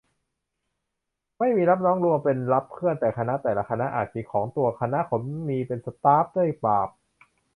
[1.39, 6.89] ไม่มีรับน้องรวม เป็นรับเพื่อน แต่คณะแต่ละคณะอาจมีของตัว คณะผมมี เป็นสต๊าฟด้วย บาป